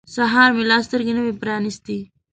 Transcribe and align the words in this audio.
سهار 0.15 0.49
مې 0.55 0.63
لا 0.71 0.77
سترګې 0.87 1.13
نه 1.17 1.21
وې 1.25 1.33
پرانیستې. 1.41 1.99